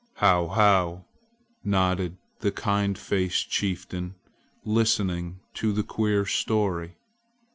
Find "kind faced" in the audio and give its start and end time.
2.51-3.51